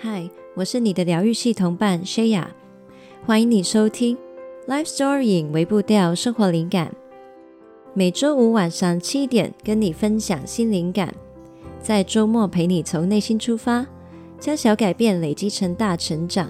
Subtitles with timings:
[0.00, 2.44] 嗨，我是你的疗愈系同伴 Shaya，
[3.26, 4.16] 欢迎你收听
[4.68, 6.94] Life Story 微步调生活灵感。
[7.94, 11.12] 每周五晚上七点跟你分享新灵感，
[11.82, 13.84] 在周末陪你从内心出发，
[14.38, 16.48] 将小改变累积成大成长。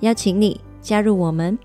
[0.00, 1.56] 邀请你加入我们，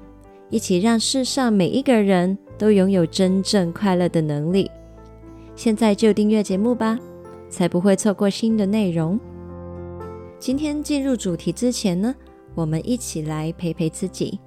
[0.52, 4.70] 一起让世上每一个人都拥有真正快乐的能力。
[5.56, 7.00] 现在就订阅节目吧，
[7.50, 9.20] 才不会错过新的内容。
[10.38, 12.14] 今天进入主题之前呢，
[12.54, 14.40] 我们一起来陪陪自己。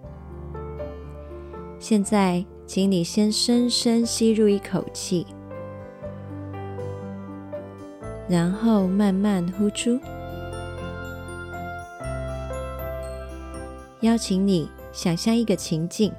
[1.80, 5.26] 现在，请你先深深吸入一口气，
[8.28, 9.98] 然后慢慢呼出。
[14.02, 16.12] 邀请你想象一个情境，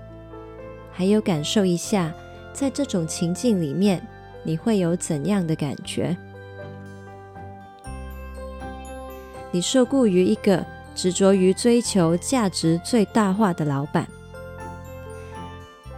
[0.92, 2.14] 还有感受一下，
[2.52, 4.06] 在这种情境里面，
[4.44, 6.18] 你会有怎样的感觉？
[9.52, 14.08] 你受雇于一个执着于追求价值最大化的老板，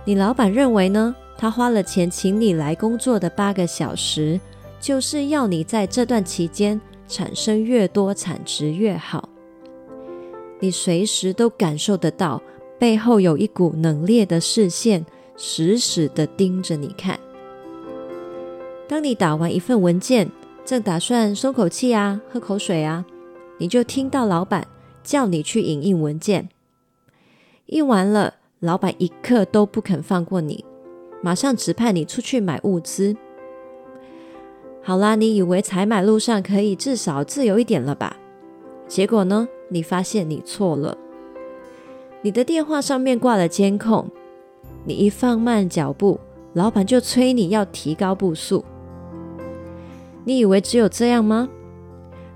[0.06, 1.16] 你老板认为呢？
[1.38, 4.40] 他花了钱请你来工作的八个小时，
[4.80, 9.28] 就是要你在这段期间产生越多产值越好。
[10.60, 12.40] 你随时都感受得到，
[12.78, 15.04] 背后有一股冷冽的视线，
[15.36, 17.20] 死死地盯着你看。
[18.88, 20.30] 当你打完一份文件，
[20.64, 23.04] 正打算松口气啊，喝口水啊。
[23.62, 24.66] 你就听到老板
[25.04, 26.50] 叫你去影印文件，
[27.68, 30.66] 印完了，老板一刻都不肯放过你，
[31.22, 33.16] 马上指派你出去买物资。
[34.82, 38.18] 好啦，你以为采买路上可以至少自由一点了吧？
[38.88, 40.98] 结果呢，你发现你错了。
[42.24, 44.10] 你的电话上面挂了监控，
[44.86, 46.20] 你一放慢脚步，
[46.54, 48.66] 老板就催你要提高步速。
[50.24, 51.48] 你以为只有这样吗？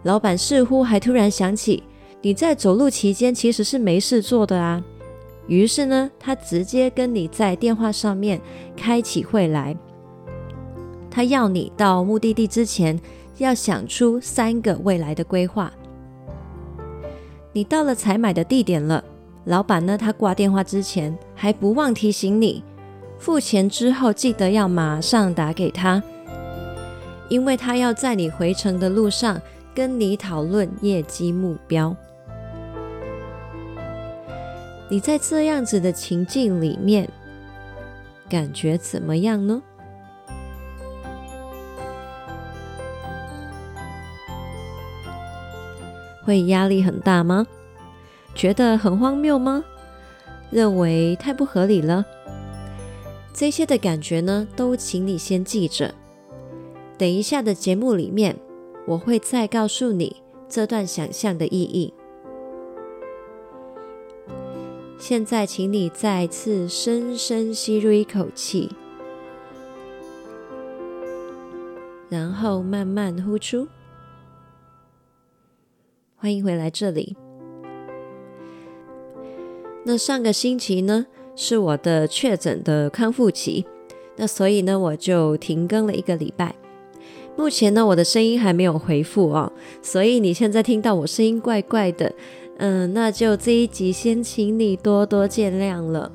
[0.05, 1.81] 老板似乎还突然想起，
[2.21, 4.83] 你在走路期间其实是没事做的啊。
[5.47, 8.39] 于是呢，他直接跟你在电话上面
[8.77, 9.75] 开起会来。
[11.09, 12.99] 他要你到目的地之前，
[13.39, 15.73] 要想出三个未来的规划。
[17.51, 19.03] 你到了采买的地点了，
[19.45, 22.63] 老板呢，他挂电话之前还不忘提醒你，
[23.17, 26.03] 付钱之后记得要马上打给他，
[27.27, 29.41] 因为他要在你回程的路上。
[29.75, 31.93] 跟你讨论业绩目标，
[34.89, 37.09] 你在这样子的情境里面，
[38.29, 39.61] 感觉怎么样呢？
[46.23, 47.45] 会压力很大吗？
[48.33, 49.61] 觉得很荒谬吗？
[50.51, 52.05] 认为太不合理了？
[53.33, 55.93] 这些的感觉呢，都请你先记着。
[56.97, 58.37] 等一下的节目里面。
[58.87, 61.93] 我会再告诉你这段想象的意义。
[64.97, 68.71] 现在，请你再次深深吸入一口气，
[72.09, 73.67] 然后慢慢呼出。
[76.15, 77.17] 欢迎回来这里。
[79.83, 83.65] 那上个星期呢，是我的确诊的康复期，
[84.15, 86.55] 那所以呢，我就停更了一个礼拜。
[87.37, 89.51] 目前呢，我的声音还没有恢复哦，
[89.81, 92.11] 所以你现在听到我声音怪怪的，
[92.57, 96.09] 嗯，那就这一集先请你多多见谅了。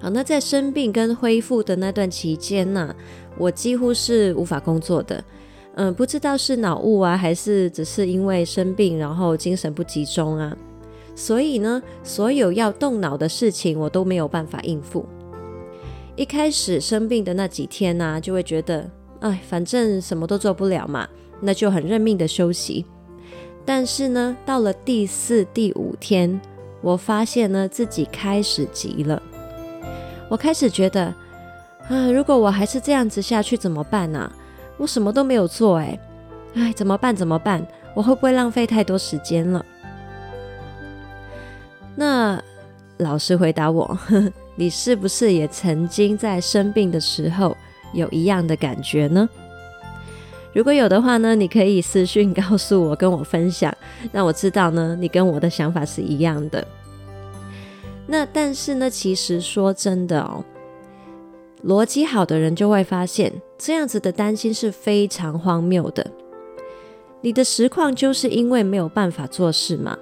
[0.00, 2.94] 好，那在生病跟恢复的那段期间呢，
[3.38, 5.22] 我几乎是无法工作的，
[5.76, 10.56] 嗯，不知道是脑雾啊，还是只是因为生病然后精神不集中啊，
[11.14, 15.06] 所以呢，所有要动脑的事情我都没有办法应付。
[16.16, 18.90] 一开始生病的那几天呢，就会觉得。
[19.22, 21.08] 哎，反正什么都做不了嘛，
[21.40, 22.84] 那就很认命的休息。
[23.64, 26.40] 但是呢，到了第四、第五天，
[26.80, 29.22] 我发现呢，自己开始急了。
[30.28, 31.04] 我开始觉得，
[31.88, 34.30] 啊，如果我还是这样子下去怎么办呢？
[34.76, 35.98] 我什么都没有做，哎，
[36.54, 37.14] 哎，怎么办？
[37.14, 37.64] 怎么办？
[37.94, 39.64] 我会不会浪费太多时间了？
[41.94, 42.42] 那
[42.96, 47.56] 老师回答我，呵呵，你是不是也曾经在生病的时候，
[47.92, 49.28] 有一样的感觉呢？
[50.54, 53.74] 如果有的话呢，你可以私讯告诉我，跟我分享，
[54.12, 56.66] 让我知道呢，你跟我的想法是一样的。
[58.06, 60.44] 那但是呢，其实说真的哦，
[61.64, 66.06] 逻辑好的人就会发现，这样子的担心是非常荒谬的。
[67.22, 69.96] 你的实况就是因为没有办法做事嘛。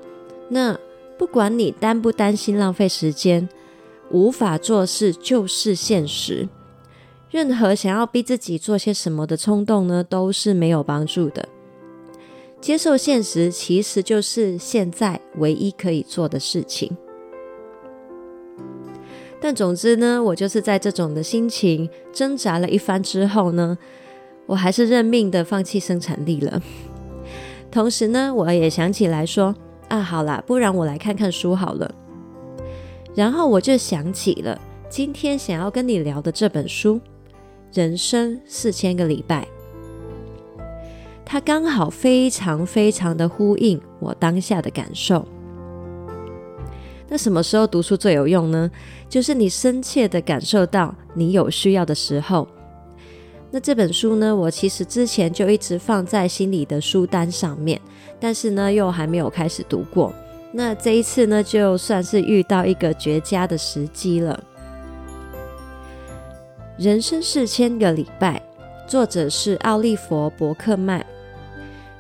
[0.48, 0.76] 那
[1.16, 3.48] 不管你担不担心浪费时间，
[4.10, 6.48] 无法做事就是现实。
[7.30, 11.48] 任何想要逼自己做些什么的冲动呢，都是没有帮助的。
[12.60, 16.94] 接受现实其实就是现在唯一可以做的事情。
[19.40, 23.78] 但总之呢，我就是在这种的心情挣扎了一番之后呢，
[24.46, 26.60] 我还是认命的放弃生产力了。
[27.70, 29.54] 同时呢，我也想起来说
[29.88, 31.94] 啊，好啦，不然我来看看书好了。
[33.14, 34.60] 然后我就想起了
[34.90, 36.96] 今天想要跟你聊的这本书
[37.72, 39.46] 《人生四千个礼拜》，
[41.24, 45.26] 它刚好非常非常的呼应我当下的感受。
[47.08, 48.70] 那什么时候读书最有用呢？
[49.08, 52.46] 就是你深切的感受到你有需要的时候。
[53.50, 57.80] 那这本书呢，我其实之前就一直放在心里的书单上面，
[58.20, 60.12] 但是呢，又还没有开始读过。
[60.52, 64.40] 那这一次呢，就算是遇到一个绝佳的时机了。
[66.80, 68.40] 人生四千个礼拜，
[68.88, 71.04] 作者是奥利弗·伯克曼。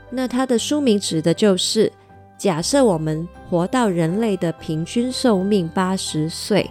[0.08, 1.92] 那他的书名指的就是。
[2.38, 6.70] 假设我们活到人类的平均寿命八十岁，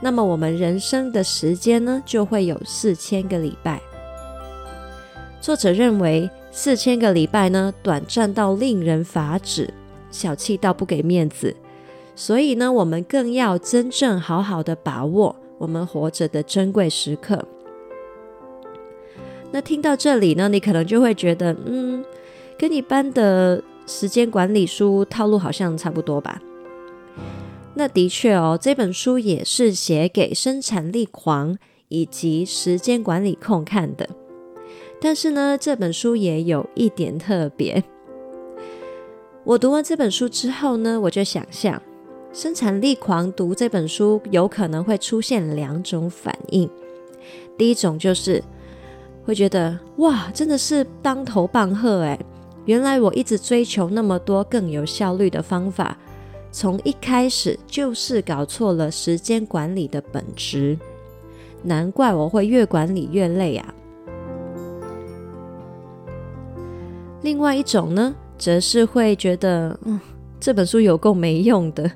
[0.00, 3.80] 那么我们人生的时间呢，就会有四千个礼拜。
[5.40, 9.72] 作者认为四千个礼拜呢，短暂到令人发指，
[10.10, 11.54] 小气到不给面子，
[12.16, 17.46] 所以呢，我们更要真正好好的把握我们活着的珍贵时刻。
[19.50, 22.04] 那听到这里呢，你可能就会觉得，嗯，
[22.58, 23.62] 跟一般的。
[23.90, 26.42] 时间管理书套路好像差不多吧？
[27.72, 31.56] 那的确哦，这本书也是写给生产力狂
[31.88, 34.06] 以及时间管理控看的。
[35.00, 37.82] 但是呢，这本书也有一点特别。
[39.44, 41.82] 我读完这本书之后呢，我就想象
[42.32, 46.68] 生产力狂读这本书有可能会出现两种反应。
[47.56, 48.42] 第一种就是
[49.24, 52.18] 会觉得哇，真的是当头棒喝诶。
[52.66, 55.96] 原来我一直追求那么多更有效率的方法，
[56.52, 60.78] 从一开始就是搞错了时间管理的本质，
[61.62, 63.74] 难怪我会越管理越累啊。
[67.22, 69.98] 另外一种呢，则是会觉得，嗯，
[70.40, 71.90] 这本书有够没用的，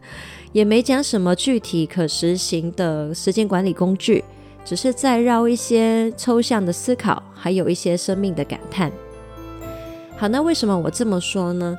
[0.52, 4.24] 也没讲什么具体可实行的时间管理工具，
[4.64, 8.90] 只是在绕一些抽象的思考，还有一些生命的感叹。
[10.16, 11.78] 好，那为什么我这么说呢？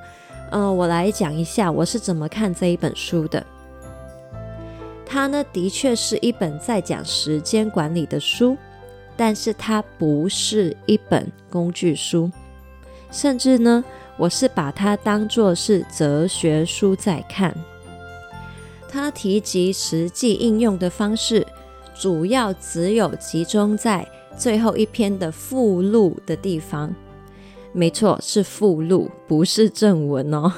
[0.51, 3.43] 嗯、我来讲一下我是怎么看这一本书的。
[5.05, 8.57] 它呢，的确是一本在讲时间管理的书，
[9.17, 12.29] 但是它不是一本工具书，
[13.11, 13.83] 甚至呢，
[14.17, 17.55] 我是把它当作是哲学书在看。
[18.87, 21.45] 它提及实际应用的方式，
[21.99, 24.07] 主要只有集中在
[24.37, 26.93] 最后一篇的附录的地方。
[27.71, 30.53] 没错，是附录，不是正文哦。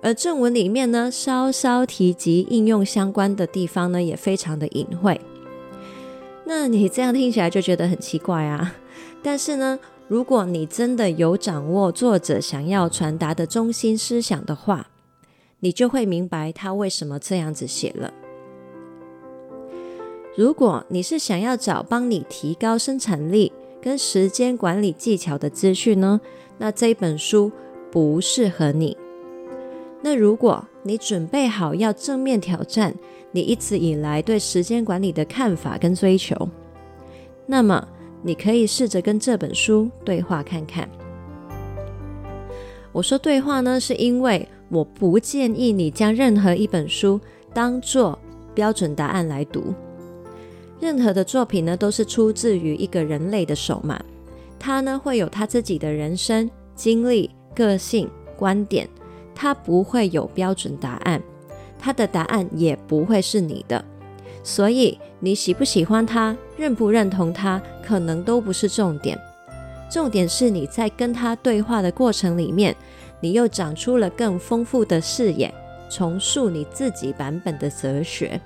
[0.00, 5.20] 而正文里面呢，稍稍提及应用相关的地方呢，也非常的隐晦。
[6.44, 8.74] 那你这样听起来就觉得很奇怪啊。
[9.22, 14.88] 但是呢，如果你真的有掌握作者想要传达的中心思想的话，
[15.60, 18.12] 你就会明白他为什么这样子写了。
[20.36, 26.20] 如果你是想要找帮你提高生产力，跟时间管理技巧的资讯呢，
[26.58, 27.50] 那这本书
[27.90, 28.96] 不适合你。
[30.02, 32.94] 那如果你准备好要正面挑战
[33.32, 36.36] 你一直以来对时间管理的看法跟追求，
[37.46, 37.88] 那么
[38.26, 40.88] 你可以试着跟这本书对话看看。
[42.90, 47.20] 我说对话呢，是因为我不建议你将任何一本书
[47.52, 48.18] 当做
[48.54, 49.74] 标准答案来读。
[50.80, 54.02] 任何的作品呢，都是出自于一个人类的手嘛，
[54.58, 58.88] 他呢会有他自己的人生经历、个性、观点，
[59.34, 61.22] 他不会有标准答案，
[61.78, 63.84] 他的答案也不会是你的，
[64.44, 69.18] 所以你喜不喜欢他，认不认同他，可能都不是重点，
[69.90, 72.76] 重点是你在跟他对话的过程里面，
[73.20, 75.52] 你又长出了更丰富的视野，
[75.88, 78.38] 重塑你自己版本的哲学。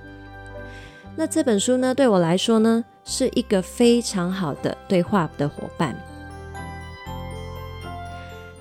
[1.17, 5.93] 那这本书呢，对我来说呢，是一个非常好的对话的伙伴。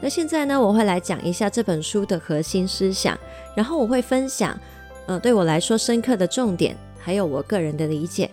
[0.00, 3.16] 那现在呢，我会来讲一下这本书的核心思想，
[3.54, 4.58] 然后我会分享，
[5.06, 6.76] 呃，对我来说深刻的重点，
[7.08, 8.30] 还有我个人的理解。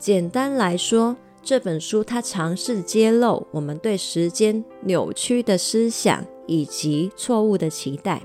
[0.00, 8.20] 简单来说，这本书它尝试揭露我们对时间扭曲的思想以及错误的期待。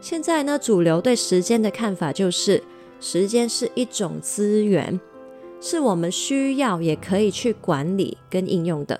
[0.00, 2.60] 现在呢，主流对时间的看法就是。
[2.98, 4.98] 时间是一种资源，
[5.60, 8.98] 是我们需要也可以去管理跟应用的，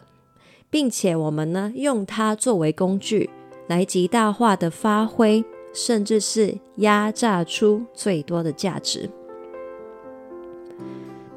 [0.70, 3.30] 并且我们呢，用它作为工具
[3.66, 5.44] 来极大化的发挥，
[5.74, 9.10] 甚至是压榨出最多的价值。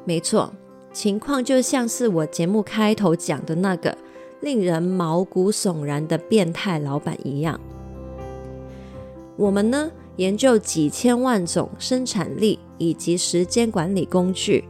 [0.06, 0.50] 没错，
[0.90, 3.94] 情况就像是我节目开头讲的那个
[4.40, 7.60] 令人毛骨悚然的变态老板一样。
[9.36, 14.64] 我们呢，研究几千万种生产力以及时间管理工具，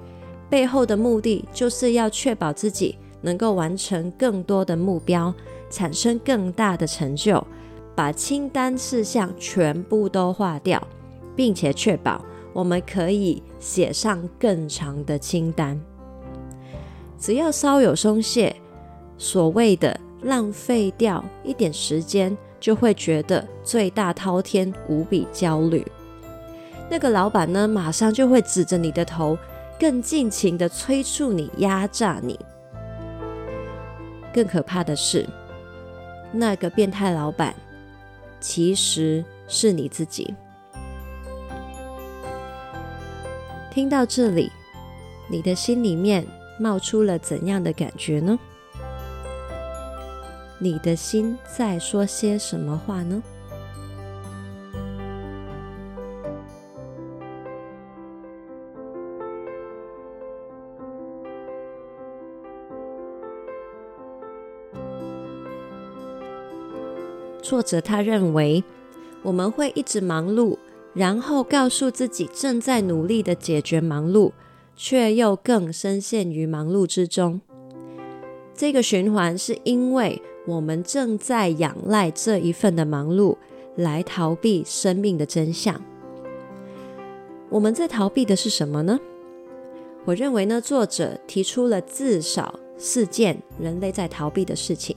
[0.51, 5.33] 背后的目的就是要确保自己能够完成更多的目标，
[5.71, 7.47] 产生更大的成就，
[7.99, 10.81] 把清单事项全部都划掉，
[11.35, 15.81] 并且确保我们可以写上更长的清单。
[17.19, 18.55] 只要稍有松懈，
[19.17, 22.39] 所谓的浪费掉一点时间。
[22.61, 25.87] 就会觉得罪大滔天，无比焦虑。
[26.91, 29.39] 那个老板呢，马上就会指着你的头，
[29.79, 32.37] 更尽情地催促你、压榨你。
[34.35, 35.25] 更可怕的是，
[36.33, 37.55] 那个变态老板
[38.41, 40.35] 其实是你自己。
[43.71, 44.51] 听到这里，
[45.31, 46.27] 你的心里面
[46.59, 48.39] 冒出了怎样的感觉呢？
[50.59, 53.23] 你的心在说些什么话呢？
[67.49, 68.63] 作者他认为，
[69.23, 70.59] 我们会一直忙碌，
[70.93, 74.33] 然后告诉自己正在努力的解决忙碌，
[74.77, 77.41] 却又更深陷于忙碌之中。
[78.55, 80.21] 这个循环是因为。
[80.47, 83.37] 我们正在仰赖这一份的忙碌
[83.77, 85.79] 来逃避生命的真相。
[87.51, 88.99] 我们在逃避的是什么呢？
[90.07, 94.97] 我认为呢，作者提出了至少四件人类在逃避的事情。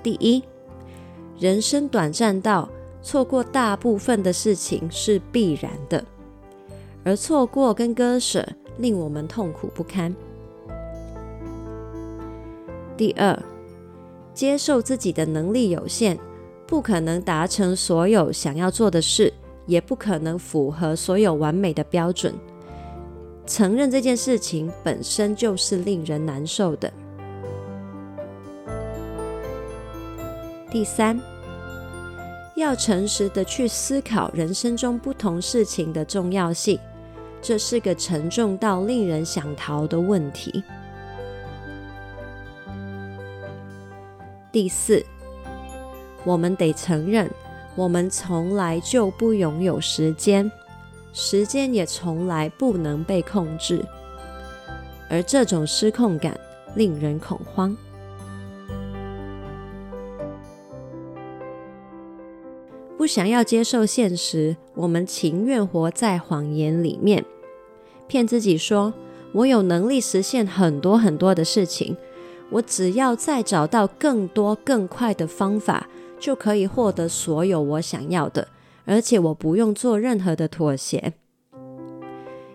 [0.00, 0.44] 第一，
[1.38, 2.68] 人生短暂到
[3.02, 6.04] 错过大部分的事情是必然的，
[7.04, 8.46] 而错过跟割舍
[8.78, 10.14] 令我们痛苦不堪。
[12.96, 13.38] 第二，
[14.32, 16.18] 接受自己的能力有限，
[16.66, 19.32] 不可能达成所有想要做的事，
[19.66, 22.34] 也不可能符合所有完美的标准。
[23.46, 26.90] 承认这件事情本身就是令人难受的。
[30.68, 31.18] 第三，
[32.56, 36.78] 要诚实的去思考人生中不同事情的重要性，
[37.40, 40.62] 这是个沉重到令人想逃的问题。
[44.50, 45.04] 第四，
[46.24, 47.30] 我们得承认，
[47.76, 50.50] 我们从来就不拥有时间，
[51.12, 53.84] 时间也从来不能被控制，
[55.08, 56.38] 而这种失控感
[56.74, 57.76] 令人恐慌。
[63.06, 67.24] 不想要接受现实，我们情愿活在谎言里面，
[68.08, 68.92] 骗自己说，
[69.30, 71.96] 我有能力实现很多很多的事情。
[72.50, 78.48] 我只要再找到更多更快的方法，就可以获得所有我想要的，
[78.84, 81.12] 而且我不用做任何的妥协。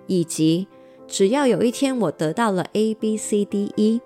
[0.08, 0.68] 以及
[1.08, 4.02] 只要有一天我得到了 A、B、C、D、E，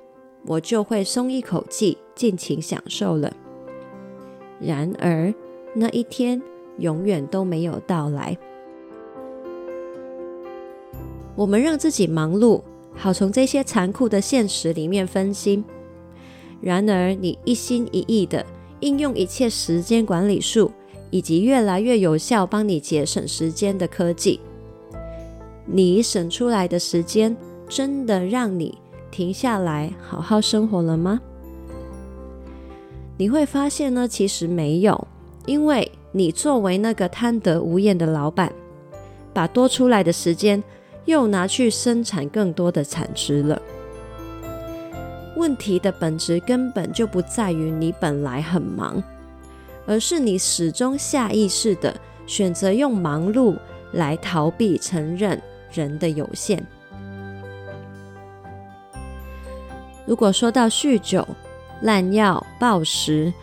[0.46, 3.36] 我就会松一口气，尽情享受了。
[4.60, 5.34] 然而
[5.77, 6.41] 那一天
[6.79, 8.36] 永远都没有到来。
[11.36, 12.62] 我们让自己忙碌，
[12.96, 15.63] 好从这些残酷的现实里面分心。
[16.62, 18.44] 然而，你一心一意的
[18.79, 20.72] 应用一切时间管理术，
[21.12, 24.39] 以及越来越有效帮你节省时间的科技，
[25.65, 27.36] 你省出来的时间
[27.67, 28.77] 真的让你
[29.12, 31.20] 停下来好好生活了吗？
[33.17, 35.08] 你会发现呢，其实没有，
[35.46, 38.52] 因为你作为那个贪得无厌的老板，
[39.34, 40.64] 把多出来的时间
[41.06, 43.62] 又拿去生产更多的产值了。
[45.36, 49.04] 问题的本质根本就不在于你本来很忙，
[49.86, 51.94] 而是你始终下意识地
[52.25, 53.56] 选择用忙碌
[53.92, 55.40] 来逃避承认
[55.72, 56.66] 人的有限。
[60.06, 61.28] 如果说到酗酒、
[61.82, 63.34] 滥药、暴食，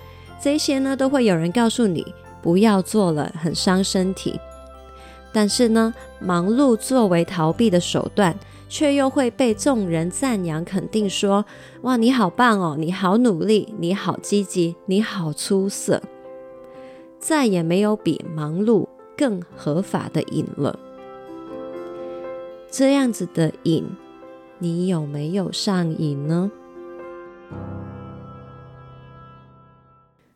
[0.42, 2.04] 这些呢，都会有人告诉你
[2.42, 4.38] 不要做了，很伤身体。
[5.32, 8.36] 但是呢，忙碌作为逃避的手段。
[8.72, 11.44] 却又会被众人赞扬肯定，说
[11.84, 16.00] ：“哇，你好棒哦，你好努力，你好积极，你好出色。”
[17.20, 20.78] 再也没有比忙碌更合法的瘾了。
[22.70, 23.84] 这样子的瘾，
[24.58, 26.50] 你有没有上瘾呢？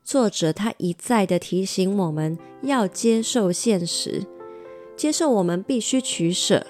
[0.06, 4.24] 作者他一再的提醒我们要接受现实，
[4.94, 6.64] 接受我们必须取舍，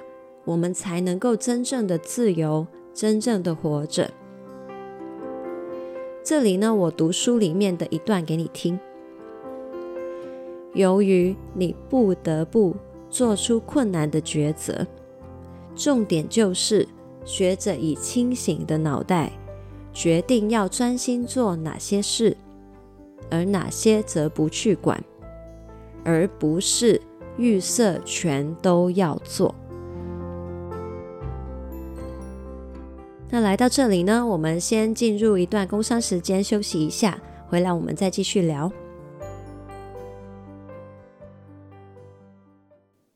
[0.46, 4.10] 我们才能够真正的自由，真正的活着。
[6.24, 8.80] 这里呢，我读书里面的一段给你听。
[10.72, 12.74] 由于你不得不
[13.10, 14.86] 做出困难的抉择，
[15.74, 16.88] 重点就是
[17.26, 19.30] 学着以清醒的脑袋
[19.92, 22.34] 决定要专心做哪些事。
[23.30, 25.02] 而哪些则不去管，
[26.04, 27.00] 而不是
[27.38, 29.54] 预设全都要做。
[33.28, 38.72] 那来到这里呢，我们先进入一段工商时间，休息一下，回来我们再继续聊。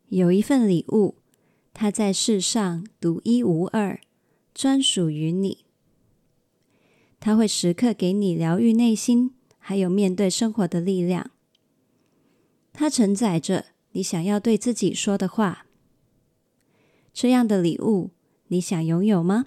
[0.09, 1.15] 有一份礼物，
[1.73, 4.01] 它在世上独一无二，
[4.53, 5.65] 专属于你。
[7.21, 9.35] 它会时刻给你疗愈内心。
[9.71, 11.31] 还有面对生活的力量，
[12.73, 15.65] 它承载着你想要对自己说的话。
[17.15, 18.11] 这样的礼物，
[18.49, 19.45] 你想拥有吗？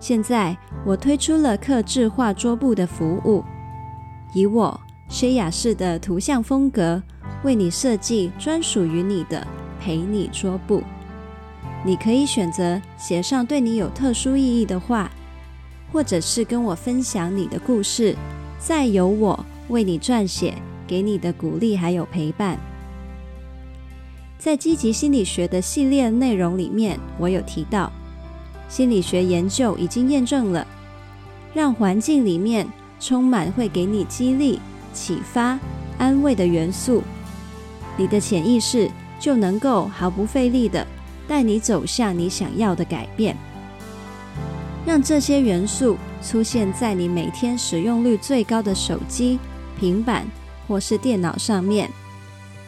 [0.00, 3.44] 现在我推出了客制化桌布的服务，
[4.34, 7.02] 以我薛雅式的图像风格，
[7.44, 9.46] 为你设计专属于你的
[9.78, 10.82] 陪你桌布。
[11.84, 15.10] 你可以选择写上对你有特殊意义的话，
[15.92, 18.16] 或者是跟我分享你的故事。
[18.66, 20.52] 再由我为你撰写，
[20.88, 22.58] 给你的鼓励还有陪伴。
[24.40, 27.92] 在积极心理学的系列内容里面，我有提到，
[28.68, 30.66] 心理学研究已经验证了，
[31.54, 32.66] 让环境里面
[32.98, 34.58] 充满会给你激励、
[34.92, 35.56] 启发、
[35.96, 37.04] 安慰的元素，
[37.96, 40.84] 你的潜意识就能够毫不费力地
[41.28, 43.36] 带你走向你想要的改变。
[44.84, 49.38] 让这些元素出现在你每天使用率最高的手机、
[49.78, 50.26] 平板
[50.66, 51.88] 或是电脑上面，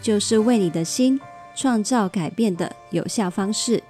[0.00, 1.20] 就是为你的心
[1.56, 3.82] 创造改变的有效方式。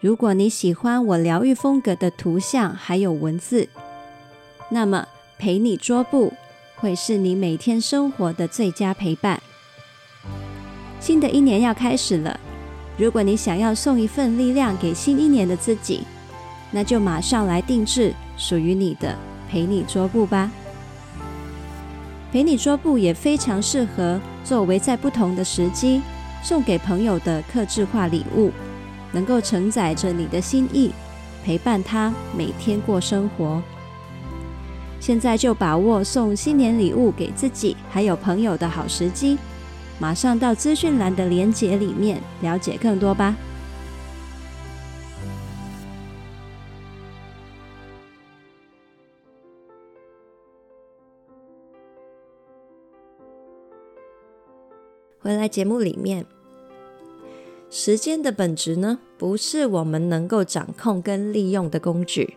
[0.00, 3.68] 如果你喜欢我疗愈风格的图像还有文字，
[4.68, 6.32] 那么陪你桌布
[6.76, 9.42] 会是你每天生活的最佳陪伴。
[11.00, 12.38] 新的一年要开始了，
[12.96, 16.02] 如果你想要送一份力量给新一年的自己。
[16.72, 19.16] 那就马上来定制属于你的
[19.48, 20.50] 陪你桌布吧。
[22.32, 26.00] 陪你桌布也非常适合作为在不同的时机
[26.42, 28.50] 送给朋友的客制化礼物，
[29.12, 30.90] 能够承载着你的心意，
[31.44, 33.62] 陪伴他每天过生活。
[34.98, 39.36] 现在就把握送新年礼物给自己还有朋友的好时机，
[39.98, 43.36] 马上到资讯栏的链接里面了解更多吧。
[55.22, 56.26] 回来节目里面，
[57.70, 62.36] 时间的本质呢，不是我们能够掌控跟利用的工具，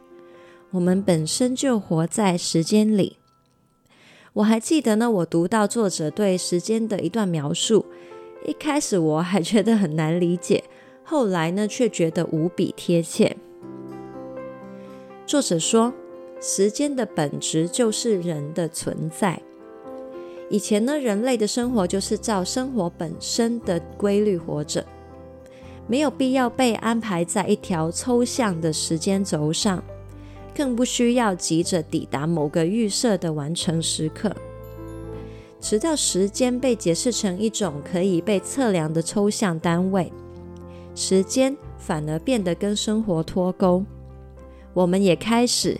[0.70, 3.18] 我们本身就活在时间里。
[4.34, 7.88] 我还记得呢，我读到作者对时间的一段描述，
[8.46, 10.64] 一开始我还觉得很难理解，
[11.04, 13.36] 后来呢，却觉得无比贴切。
[15.26, 15.92] 作者说，
[16.40, 19.42] 时间的本质就是人的存在。
[20.50, 24.86] 以前呢，人类的生活就是照生活本身的规律活着，
[25.88, 29.84] 没有必要被安排在一条抽象的时间轴上，
[30.56, 34.36] 更不需要急着抵达某个预设的完成时刻。
[35.60, 40.14] 直到时间被解释成一种可以被测量的抽象单位，
[40.94, 43.84] 时间反而变得跟生活脱钩。
[44.76, 45.80] 我们也开始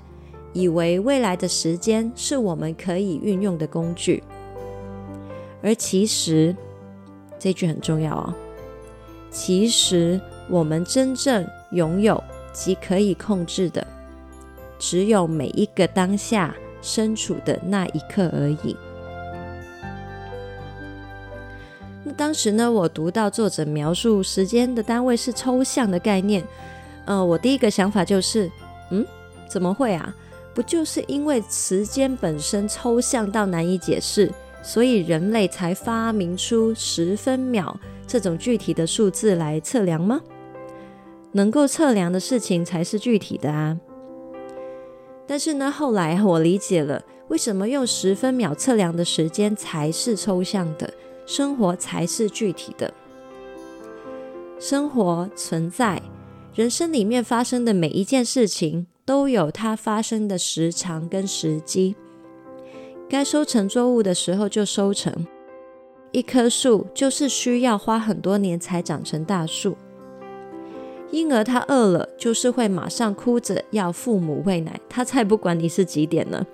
[0.54, 4.24] 以为未来的时间是我们可以运用的工具。
[5.66, 6.56] 而其实，
[7.40, 8.32] 这句很重要哦。
[9.32, 12.24] 其实，我们真正拥有
[12.54, 13.86] 及可以控制的，
[14.78, 18.78] 只有每一个当下身处的那一刻而已。
[22.04, 26.44] 那当时呢，我读到作者描述时间的单位是抽象的概念，
[27.06, 28.52] 呃，我第一个想法就是，
[28.92, 29.04] 嗯，
[29.50, 30.16] 怎么会啊？
[30.54, 34.32] 不就是因为时间本身抽象到难以解释？
[34.66, 40.20] 所以人类才发明出十分秒这种具体的数字来测量吗？
[41.34, 43.80] 能够测量的事情才是具体的啊。
[45.28, 50.92] 但是呢，后来我理解了为什么用十分秒测量的时间才是抽象的，
[51.28, 52.92] 生活才是具体的。
[54.60, 56.02] 生活存在，
[56.56, 61.96] 人生里面发生的每一件事情都有它发生的时长跟时机。
[63.10, 65.14] 该收成作物的时候就收成。
[66.12, 69.76] 一棵树就是需要花很多年才长成大树。
[71.12, 76.46] 婴儿他饿了，就是会马上哭着要父母喂奶，他才不管你是几点呢。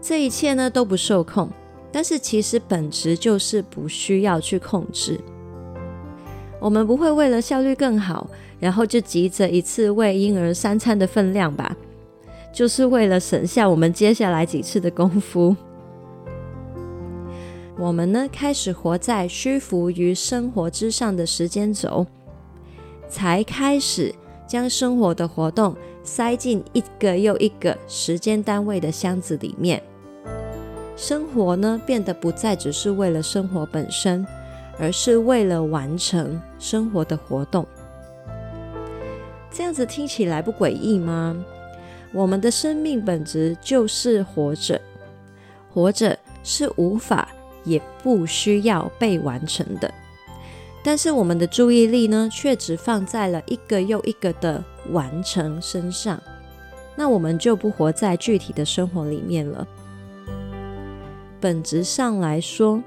[0.00, 1.50] 这一切呢都不受控，
[1.92, 5.20] 但是其实本质就是不需要去控制。
[6.60, 11.76] 我们不会为了效率更好，然后就急着一次喂婴儿三餐的分量吧？
[12.58, 15.54] 就是为了省下我们接下来几次的功夫。
[17.78, 22.04] 我们呢开始活在虚浮于生活之上的时间轴。
[23.08, 24.12] 才开始
[24.44, 29.80] 将生活的活动塞进一个又一个时间单位的箱子里面，
[30.96, 34.26] 生活呢变得不再只是为了生活本身，
[34.80, 37.64] 而是为了完成生活的活动。
[39.48, 41.36] 这样子听起来不诡异吗？
[42.12, 44.80] 我们的生命本质就是活着，
[45.72, 47.28] 活着是无法
[47.64, 49.92] 也不需要被完成的。
[50.82, 56.22] 但是我们的注意力呢，却只放在了一个又一个的完成身上，
[56.96, 59.66] 那我们就不活在具体的生活里面了。
[61.40, 62.82] 本质上来说，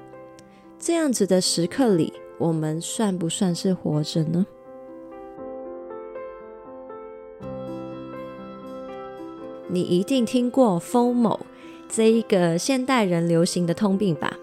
[0.78, 4.44] 这样子的时刻里，我们算不算是活着呢？
[9.72, 11.40] 你一定听过 FOMO
[11.88, 14.38] 这一个现代人流行的通病吧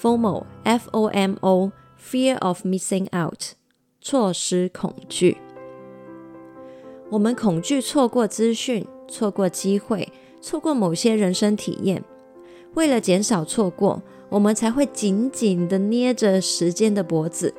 [0.00, 1.72] ？FOMO，F-O-M-O。
[2.00, 3.54] Fear of missing out，
[4.00, 5.36] 错失恐惧。
[7.10, 12.04] 我们恐惧错过资讯，错过机会，错过某些人生体验。
[12.74, 17.52] 为了减少错过，我们才会紧紧地捏着时间的脖子，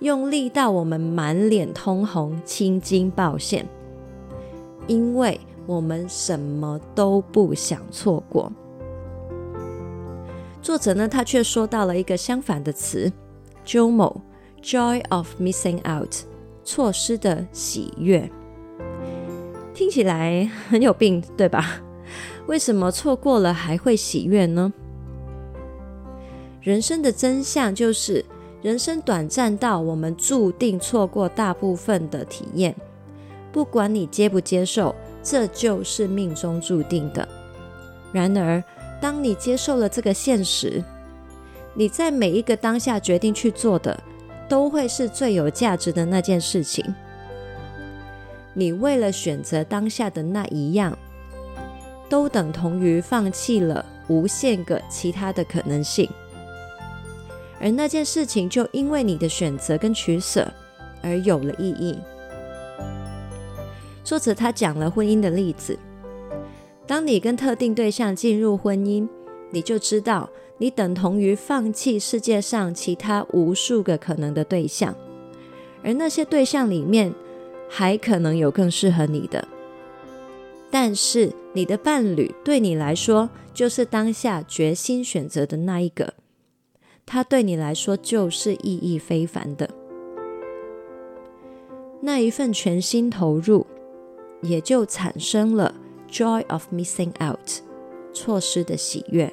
[0.00, 3.64] 用力到我们满脸通红、青筋暴现。
[4.88, 8.52] 因为我们什么都不想错过。
[10.62, 13.12] 作者呢，他却说到了一个相反的词。
[13.66, 14.20] JOMO
[14.62, 16.14] Joy of Missing Out，
[16.64, 18.30] 错失的喜悦，
[19.72, 21.82] 听起来很有病，对吧？
[22.46, 24.72] 为什么错过了还会喜悦呢？
[26.60, 28.24] 人生的真相就是，
[28.60, 32.74] 人生短暂到我们注定错过大部分的体验，
[33.50, 34.94] 不管你接不接受，
[35.24, 37.26] 这就是命中注定的。
[38.12, 38.62] 然而，
[39.00, 40.84] 当你接受了这个现实，
[41.74, 43.98] 你在每一个当下决定去做的，
[44.48, 46.94] 都会是最有价值的那件事情。
[48.52, 50.96] 你为了选择当下的那一样，
[52.08, 56.08] 都等同于放弃了无限个其他的可能性。
[57.60, 60.46] 而那件事情就因为你的选择跟取舍
[61.02, 61.98] 而有了意义。
[64.04, 65.76] 作者他讲了婚姻的例子，
[66.86, 69.08] 当你跟特定对象进入婚姻，
[69.50, 70.30] 你就知道。
[70.56, 74.94] 你等同于放弃世界上其他无数个可能的对象，
[75.82, 77.12] 而那些对象里面
[77.68, 79.48] 还可能有更适合你的。
[80.70, 86.14] 但是你的伴侣对你来说就是当下决心选择的那一个，
[87.04, 89.68] 他对你来说就是意义非凡的。
[92.00, 93.66] 那一份全心投入，
[94.44, 95.74] 也就产生了
[96.08, 97.38] joy of missing out，
[98.12, 99.32] 错失的喜悦。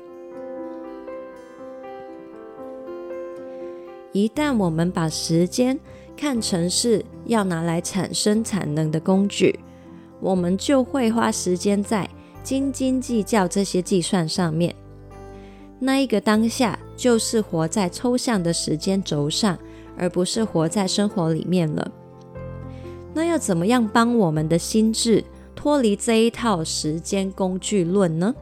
[4.13, 5.79] 一旦我们把时间
[6.17, 9.59] 看成是要拿来产生产能的工具，
[10.19, 12.09] 我们就会花时间在
[12.41, 14.73] 斤斤计较这些计算上面。
[15.79, 19.57] 那一个当下就是活在抽象的时间轴上，
[19.97, 21.91] 而不是活在生活里面了。
[23.13, 25.23] 那要怎么样帮我们的心智
[25.55, 28.33] 脱离这一套时间工具论呢？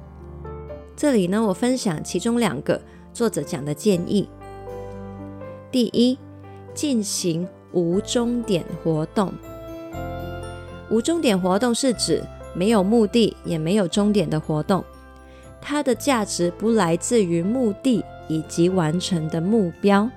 [0.96, 2.80] 这里呢，我分享其中两个
[3.14, 4.30] 作者讲的建议。
[5.72, 6.18] 第一，
[6.74, 9.34] 进行无终点活动。
[10.90, 12.24] 无终点活动是指
[12.56, 14.84] 没有目的也没有终点的活动，
[15.62, 20.10] 它的价值不来自于目的以及完成的目标。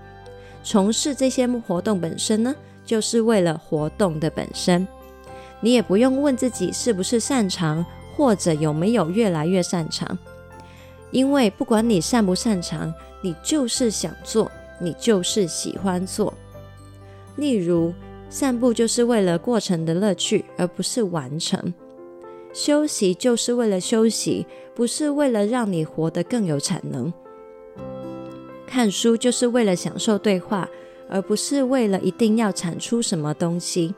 [0.62, 2.55] 从事这些活动本身呢，
[2.92, 4.87] 就是为了活动的本身。
[5.62, 7.83] 你也不用问自己是不是擅长，
[8.14, 10.18] 或者有没有越来越擅长，
[11.11, 14.52] 因为不管你擅不擅长，你就是想做。
[14.78, 16.35] 你就是喜欢做，
[17.37, 17.94] 例如
[18.28, 21.72] 散步就是为了过程的乐趣，而不是完成；
[22.52, 27.11] 休息就是为了休息，不是为了让你活得更有产能；
[28.66, 30.68] 看书就是为了享受对话，
[31.12, 33.94] 而不是为了一定要产出什么东西。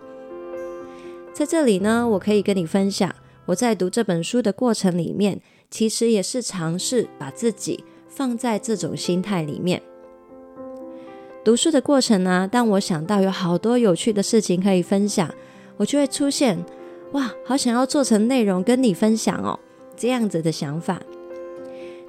[1.33, 3.15] 在这里呢，我可以跟你分享，
[3.47, 9.81] 我在读这本书的过程里面，其实也是尝试把自己放在这种心态里面。
[11.45, 15.33] 读书的过程呢，当我想到有好多有趣的事情可以分享，
[15.77, 16.59] 我就会出现
[17.13, 19.61] 哇，好想要做成内容跟你分享哦，
[19.97, 21.01] 这样子的想法。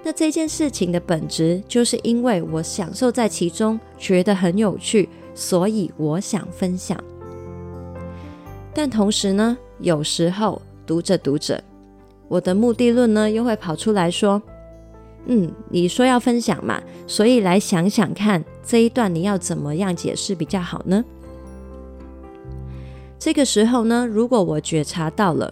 [0.08, 6.96] 那这件事情的本质，就是因为我享受在其中，觉得很有趣，所以我想分享。
[8.72, 11.60] 但同时呢，有时候读着读着，
[12.28, 14.39] 我的目的论呢又会跑出来说
[15.26, 21.04] ：“嗯，你说要分享嘛，所以来想想看，这一段你要怎么样解释比较好呢？”
[23.18, 25.52] 这个时候呢，如果我觉察到了，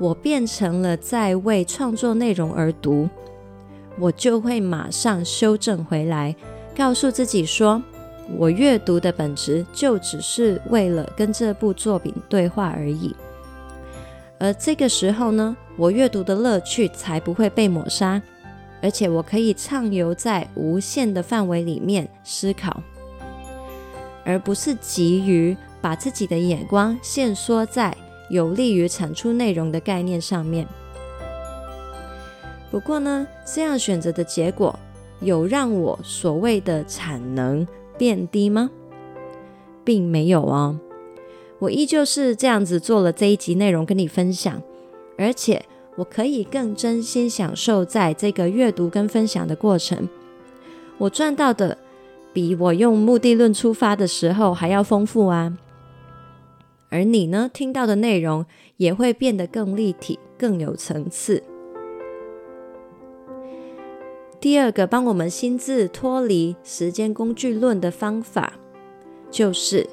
[0.00, 3.08] 我变成了在为创作内容而读。
[3.98, 6.34] 我就会马上修正回来，
[6.74, 7.82] 告诉自己说，
[8.36, 13.14] 我阅读的本质就只是为了跟这部作品对话而已。
[14.38, 18.20] 而这个时候呢，我阅读的乐趣才不会被抹杀，
[18.82, 22.82] 而且我可以畅游在无限的范围里面思考，
[24.24, 27.96] 而不是急于把自己的眼光限缩在
[28.30, 30.66] 有利于产出内容的概念上面。
[32.72, 34.74] 不过呢，这样选择的结果
[35.20, 38.70] 有让我所谓的产能变低吗？
[39.84, 40.78] 并没有哦，
[41.58, 44.62] 我依旧是这样子做了这一集内容跟你分享，
[45.18, 45.62] 而且
[45.96, 50.08] 我可以更真心享受在这个阅读跟分享的过程。
[50.96, 51.76] 我赚到的
[52.32, 55.58] 比我用目的论出发的时候还要丰富啊！
[56.88, 58.46] 而你呢，听到的内容
[58.78, 61.42] 也会变得更立体、更有层次。
[64.42, 68.54] 第二个帮我们心智脱离时间工具论的方法，
[69.30, 69.88] 就是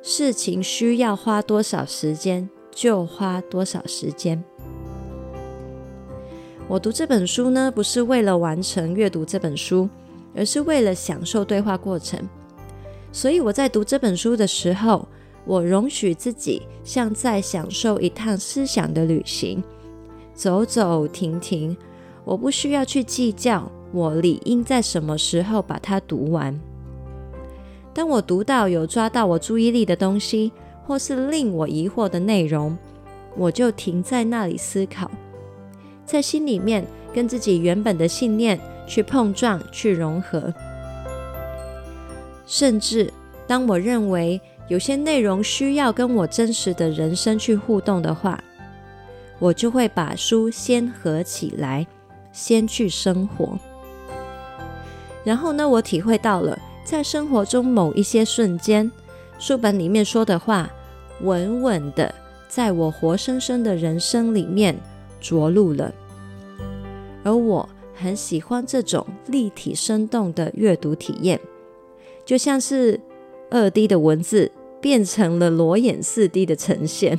[0.00, 4.40] 事情需要花多少时间就花多少时间。
[6.68, 9.88] 我读这本书呢，不是为了完成阅读这本书，
[10.36, 12.20] 而是为了享受对话过程。
[13.10, 15.08] 所以我在读这本书的时候，
[15.44, 19.60] 我容许自己像在享受一趟思想的旅行，
[20.32, 21.76] 走走停停。
[22.24, 26.58] 我不需要去计较我理应在什么时候把它读完。
[27.92, 30.50] 当我读到有抓到我注意力的东西，
[30.86, 32.76] 或是令我疑惑的内容，
[33.36, 35.10] 我就停在那里思考，
[36.04, 40.52] 在心里面跟自己原本的信念去碰撞、去融合。
[42.46, 43.12] 甚至
[43.46, 48.42] 当我认为有些内容需要跟我真实的人生去互动的话，
[49.38, 51.86] 我就会把书先合起来。
[52.34, 53.56] 先去生活，
[55.22, 58.90] 然后呢，我体会到了在生活中某一些瞬间，
[59.38, 60.68] 书本里面说的话，
[61.22, 62.12] 稳稳的
[62.48, 64.76] 在我活生生的人生里面
[65.20, 65.94] 着陆了。
[67.22, 71.40] 而我很喜欢这种立体生动的阅读体验，
[72.24, 72.98] 就像是
[73.48, 77.16] 二 D 的文字变成了裸眼四 D 的呈现。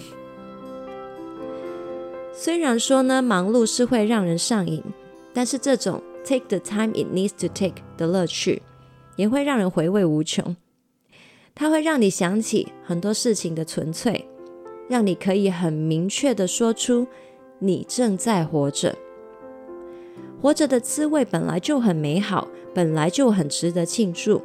[2.34, 4.84] 虽然说呢，忙碌是会让人上瘾。
[5.36, 8.62] 但是这种 take the time it needs to take 的乐趣，
[9.17, 10.56] 也会让人回味无穷。
[11.54, 14.26] 它会让你想起很多事情的纯粹，
[14.88, 17.06] 让你可以很明确的说出
[17.60, 18.95] 你正在活着。
[20.41, 24.41] 活着的滋味本来就很美好，本来就很值得庆祝。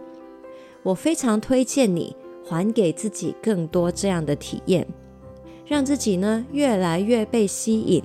[0.83, 4.87] 我非常推荐你还给自己更多这样的体验，
[5.67, 8.03] 让自己呢越来越被吸引。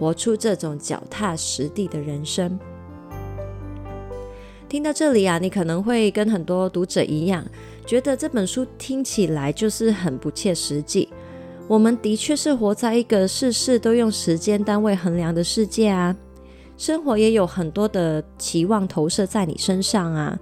[0.00, 2.58] 活出这种脚踏实地的人生。
[4.66, 7.44] 听到这里啊，你可能会跟很多读者一样，
[7.84, 11.08] 觉得这本书听起来就是很不切实际。
[11.68, 16.16] 我们的确是活在一个事事都用时间单位衡量的世界啊，
[16.78, 20.38] 生活也有很多的期望投射在你身上啊。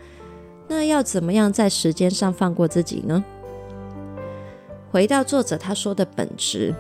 [0.69, 3.25] 那要怎么样在时间上放过自己呢？
[4.91, 6.73] 回到作者他说的本质。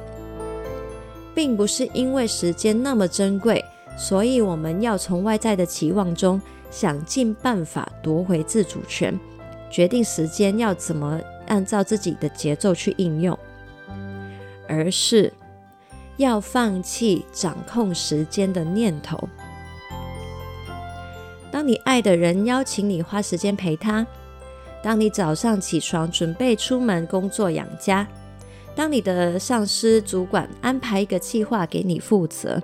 [1.38, 3.64] 并不是因为时间那么珍贵，
[3.96, 9.16] 所以我们要从外在的期望中想尽办法夺回自主权，
[9.70, 13.38] 决定时间要怎么按照自己的节奏去应用，
[14.66, 15.32] 而是
[16.16, 19.28] 要放弃掌控时间的念头。
[21.52, 24.04] 当你爱的人邀请你花时间陪他，
[24.82, 28.04] 当你早上起床准备出门工作养家。
[28.78, 32.62] 当你的上司、主管安排一个计划给你负责，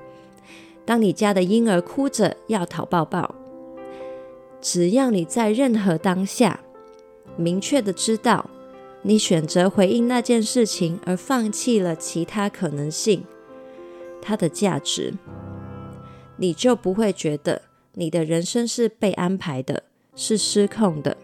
[0.84, 3.34] 当你家的婴儿哭着要讨抱抱，
[4.60, 6.60] 只要你在任何当下
[7.36, 8.48] 明确的知道，
[9.02, 13.24] 你选择回应那件事情而放弃了其他可能性，
[14.22, 15.12] 它的价值
[16.36, 17.60] 你就不会觉得
[17.94, 19.82] 你的人生是被安排的，
[20.14, 21.16] 是失控的。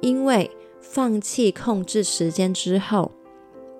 [0.00, 3.12] 因为放弃控制时间之后，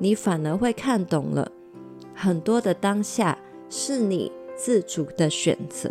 [0.05, 1.51] 你反而会看懂了
[2.15, 3.39] 很多的当下
[3.71, 5.91] 是你自主的选择。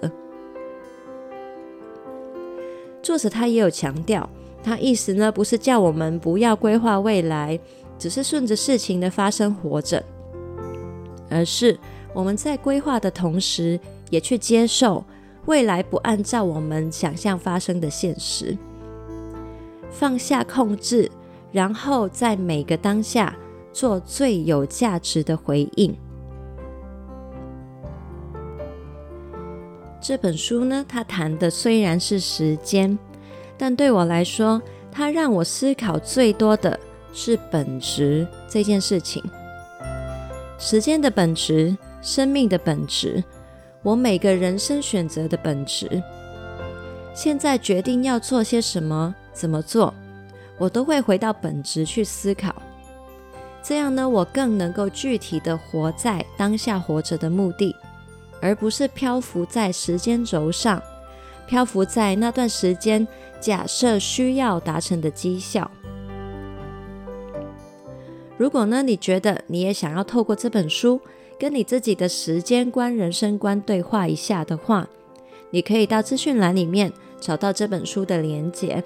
[3.01, 4.29] 作者他也有强调，
[4.63, 7.59] 他意思呢不是叫我们不要规划未来，
[7.97, 10.03] 只是顺着事情的发生活着，
[11.31, 11.75] 而是
[12.13, 13.79] 我们在规划的同时，
[14.11, 15.03] 也去接受
[15.47, 18.55] 未来不按照我们想象发生的现实，
[19.89, 21.09] 放下控制，
[21.51, 23.35] 然后在每个当下
[23.73, 25.93] 做最有价值的回应。
[29.99, 32.97] 这本书呢，它谈的虽然是时间，
[33.57, 36.79] 但对我来说，它让我思考最多的
[37.13, 39.23] 是本质这件事情。
[40.59, 43.23] 时间的本质，生命的本质。
[43.81, 46.01] 我每个人生选择的本质，
[47.13, 49.93] 现在决定要做些什么，怎么做，
[50.57, 52.55] 我都会回到本质去思考。
[53.63, 57.73] 这样呢，我更能够具体的活在当下活着的目的，
[58.41, 60.83] 而不是漂浮在时间轴上，
[61.47, 63.07] 漂浮在那段时间
[63.39, 65.71] 假设需要达成的绩效。
[68.35, 70.99] 如果呢，你觉得你也想要透过这本书，
[71.39, 74.89] 跟你自己的时间观、人生观对话一下的话，
[75.51, 78.83] 你可以到资讯栏里面找到这本书的连结。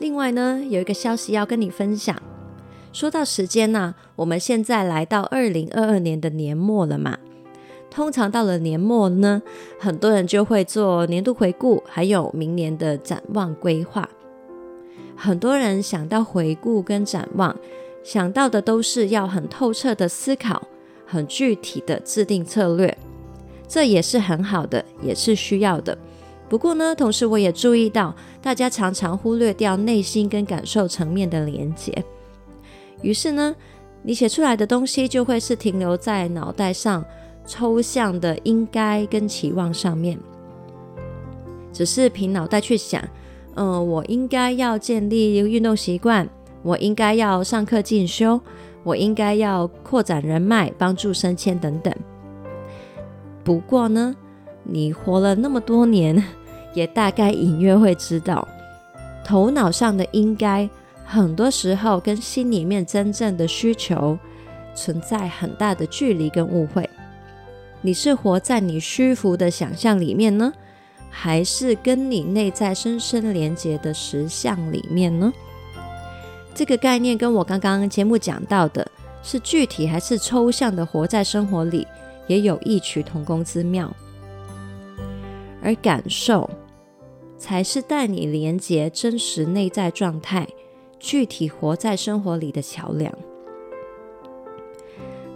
[0.00, 2.16] 另外呢，有一个消息要跟你分享。
[2.90, 7.18] 说到时间呢，我们现在来到二零二二年的年末了嘛。
[7.90, 9.42] 通常到了年末呢，
[9.78, 14.08] 很多人就会做年度回顾，还有明年的展望规划。
[15.14, 17.54] 很多人想到回顾跟展望。
[18.02, 20.66] 想到的都是要很透彻的思考，
[21.04, 22.96] 很具体的制定策略，
[23.68, 25.98] 这也是很好的，也是需要的。
[26.50, 32.04] 不过呢，同时我也注意到，大家常常忽略掉内心跟感受层面的连接。
[33.02, 33.54] 于是呢，
[34.02, 37.04] 你写出来的东西就会是停留在脑袋上
[37.46, 40.18] 抽象的应该跟期望上面，
[41.72, 43.00] 只是凭脑袋去想，
[43.54, 46.28] 嗯、我应该要建立运动习惯。
[46.62, 48.38] 我应该要上课进修，
[48.82, 51.94] 我应该要扩展人脉，帮助升迁等等。
[53.42, 54.14] 不过呢，
[54.64, 56.22] 你活了那么多年，
[56.72, 58.46] 也大概隐约会知道，
[59.24, 60.68] 头脑上的应该，
[61.04, 64.18] 很多时候跟心里面真正的需求
[64.74, 66.88] 存在很大的距离跟误会。
[67.82, 70.52] 你是活在你虚浮的想象里面呢，
[71.10, 75.32] 还是跟你内在深深连接的实相里面呢？
[76.54, 78.86] 这个概念跟我刚刚节目讲到的
[79.22, 81.86] 是具体还是抽象的，活在生活里
[82.26, 83.90] 也有异曲同工之妙。
[85.62, 86.48] 而感受
[87.40, 90.46] 才是带你连接真实内在状态、
[90.98, 93.10] 具体活在生活里的桥梁。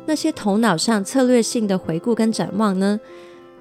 [0.05, 3.01] 那些头脑上策略性的回顾跟展望呢，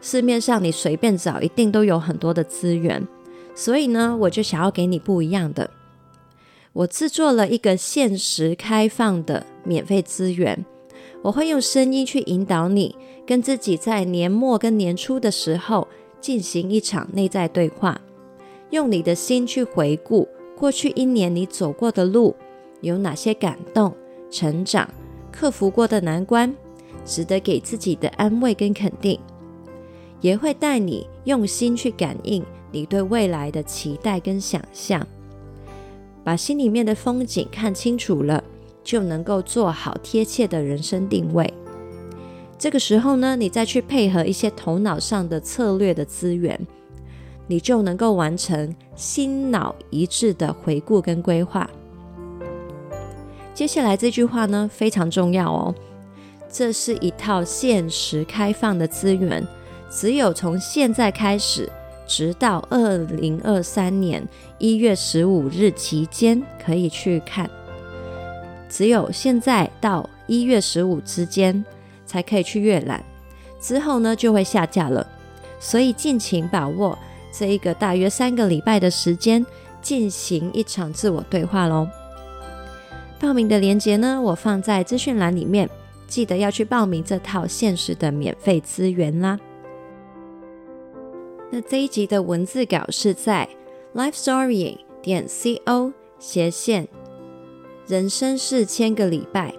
[0.01, 3.07] 市面上你随便找，一定都有很多的资源。
[3.55, 5.69] 所以呢，我就想要给你不一样的。
[6.73, 10.65] 我制作了一个限时开放的免费资源，
[11.21, 12.93] 我会用声音去引导你，
[13.25, 15.87] 跟自己在年末跟年初的时候
[16.19, 18.01] 进行一场内在对话，
[18.73, 22.35] 用你的心去回顾过去一年你走过的路，
[22.81, 23.93] 有哪些感动、
[24.31, 24.89] 成长、
[25.31, 26.51] 克服过的难关，
[27.05, 29.19] 值得给自己的安慰跟肯定，
[30.21, 35.05] 也会带你用心去感应你对未来的期待跟想象。
[36.23, 38.43] 把心里面的风景看清楚了，
[38.83, 41.53] 就能够做好贴切的人生定位。
[42.57, 46.59] 这个时候呢，你再去配合一些头脑上的策略的资源，
[47.47, 51.69] 你就能够完成心脑一致的回顾跟规划。
[53.53, 55.75] 接下来这句话呢，非常重要哦，
[56.51, 59.45] 这是一套限时开放的资源，
[59.89, 61.71] 只有从现在开始。
[62.05, 64.27] 直到二零二三年
[64.59, 67.49] 一月十五日期间可以去看，
[68.69, 71.63] 只有现在到一月十五之间
[72.05, 73.01] 才可以去阅览，
[73.61, 75.07] 之后呢就会下架了，
[75.61, 76.99] 所以尽情把握
[77.35, 79.43] 这一个大约三个礼拜的时间，
[79.81, 81.87] 进行一场自我对话喽。
[83.19, 85.67] 报名的链接呢，我放在资讯栏里面，
[86.07, 89.39] 记得要去报名这套限时的免费资源啦。
[91.49, 93.49] 那这一集的文字稿是在
[93.95, 96.87] lifestory 点 co 斜线
[97.87, 99.53] 人生是千个礼拜。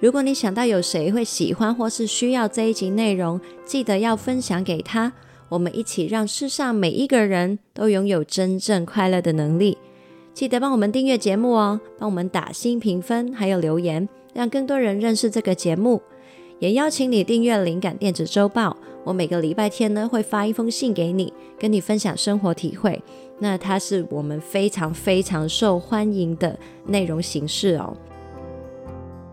[0.00, 5.12] 如果你想到有谁会喜欢或是需要这一集内容，记得要分享给他。
[5.50, 9.76] 我们一起让世上每一个人都拥有真正快乐的能力。
[10.32, 16.00] 记得帮我们订阅节目哦，帮我们打星评分，还有留言，让更多人认识这个节目。
[16.60, 23.02] 也邀请你订阅灵感电子周报，我每个礼拜天呢会发一封信给你，跟你分享生活体会。
[23.40, 27.96] 那它是我们非常非常受欢迎的内容形式哦。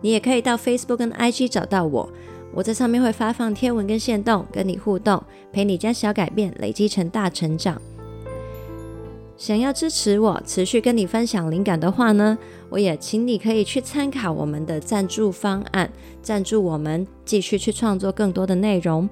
[0.02, 2.10] 你也可以到 Facebook 跟 IG 找到我，
[2.58, 7.80] 我在上面会发放贴文跟限动，跟你互动，陪你将小改变累积成大成长。
[9.38, 12.36] 想要支持我持续跟你分享灵感的话呢，
[12.72, 15.88] 我也请你可以去参考我们的赞助方案，
[16.24, 19.08] 赞助我们继续去创作更多的内容，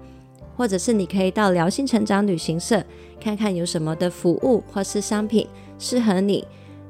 [0.57, 2.83] 或者是你可以到疗心成长旅行社
[3.21, 6.43] 看看有什么的服务或是商品适合你，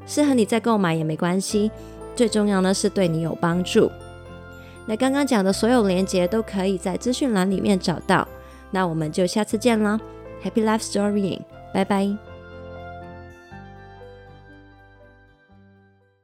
[0.07, 1.69] 适合你再购买也没关系，
[2.15, 3.91] 最重要呢是对你有帮助。
[4.85, 8.27] 那刚刚讲的所有连接都可以在资讯栏里面找到，
[8.71, 9.99] 那我们就下次见啦
[10.43, 11.41] ，Happy Life Storying，
[11.73, 12.24] 拜拜。